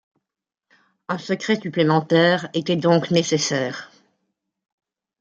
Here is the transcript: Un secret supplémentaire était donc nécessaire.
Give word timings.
Un 1.09 1.19
secret 1.19 1.61
supplémentaire 1.61 2.49
était 2.55 2.75
donc 2.75 3.11
nécessaire. 3.11 3.91